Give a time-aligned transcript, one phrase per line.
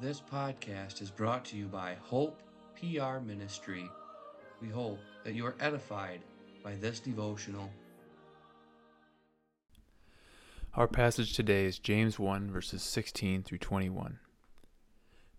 [0.00, 2.40] This podcast is brought to you by Hope
[2.76, 3.90] PR Ministry.
[4.62, 6.20] We hope that you are edified
[6.62, 7.68] by this devotional.
[10.74, 14.20] Our passage today is James 1, verses 16 through 21.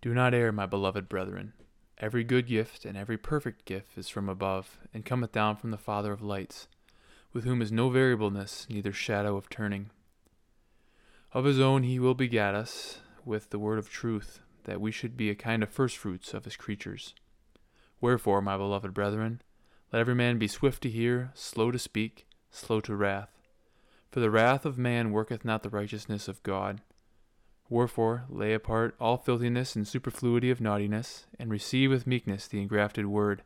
[0.00, 1.52] Do not err, my beloved brethren.
[1.98, 5.78] Every good gift and every perfect gift is from above, and cometh down from the
[5.78, 6.66] Father of lights,
[7.32, 9.90] with whom is no variableness, neither shadow of turning.
[11.32, 15.16] Of his own he will begat us with the word of truth, that we should
[15.16, 17.14] be a kind of firstfruits of his creatures.
[18.00, 19.42] Wherefore, my beloved brethren,
[19.92, 23.30] let every man be swift to hear, slow to speak, slow to wrath.
[24.10, 26.80] For the wrath of man worketh not the righteousness of God.
[27.68, 33.06] Wherefore, lay apart all filthiness and superfluity of naughtiness, and receive with meekness the engrafted
[33.06, 33.42] word,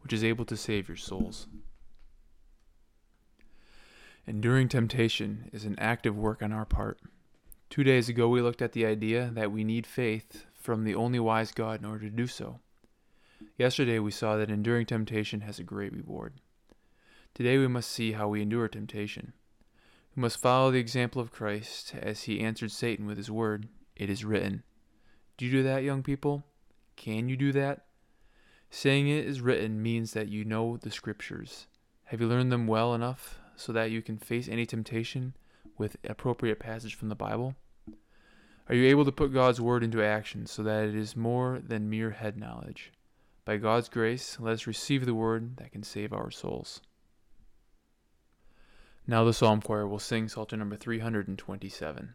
[0.00, 1.46] which is able to save your souls.
[4.26, 6.98] Enduring temptation is an active work on our part.
[7.70, 11.20] Two days ago, we looked at the idea that we need faith from the only
[11.20, 12.60] wise God in order to do so.
[13.56, 16.40] Yesterday, we saw that enduring temptation has a great reward.
[17.34, 19.32] Today, we must see how we endure temptation.
[20.16, 24.10] We must follow the example of Christ as he answered Satan with his word, It
[24.10, 24.64] is written.
[25.36, 26.44] Do you do that, young people?
[26.96, 27.84] Can you do that?
[28.70, 31.66] Saying it is written means that you know the scriptures.
[32.06, 35.34] Have you learned them well enough so that you can face any temptation
[35.76, 37.54] with appropriate passage from the Bible?
[38.68, 41.88] Are you able to put God's word into action so that it is more than
[41.88, 42.92] mere head knowledge?
[43.46, 46.82] By God's grace, let us receive the word that can save our souls.
[49.06, 52.14] Now the psalm choir will sing Psalter number 327.